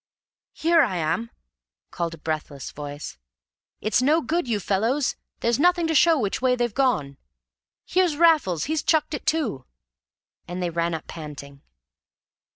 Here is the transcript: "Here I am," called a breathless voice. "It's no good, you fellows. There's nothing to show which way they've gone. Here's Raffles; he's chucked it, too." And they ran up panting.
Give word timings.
"Here 0.55 0.81
I 0.81 0.95
am," 0.97 1.29
called 1.91 2.15
a 2.15 2.17
breathless 2.17 2.71
voice. 2.71 3.19
"It's 3.81 4.01
no 4.01 4.19
good, 4.19 4.47
you 4.47 4.59
fellows. 4.59 5.15
There's 5.41 5.59
nothing 5.59 5.85
to 5.85 5.93
show 5.93 6.17
which 6.19 6.41
way 6.41 6.55
they've 6.55 6.73
gone. 6.73 7.17
Here's 7.85 8.17
Raffles; 8.17 8.63
he's 8.63 8.81
chucked 8.81 9.13
it, 9.13 9.27
too." 9.27 9.65
And 10.47 10.59
they 10.59 10.71
ran 10.71 10.95
up 10.95 11.05
panting. 11.05 11.61